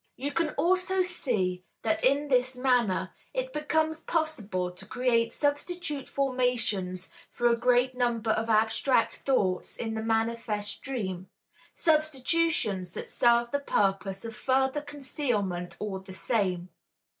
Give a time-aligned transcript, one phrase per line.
[0.15, 7.11] You can also see that in this manner it becomes possible to create substitute formations
[7.29, 11.29] for a great number of abstract thoughts in the manifest dream,
[11.75, 16.69] substitutions that serve the purpose of further concealment all the same.